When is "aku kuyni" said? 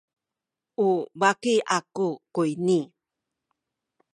1.77-2.79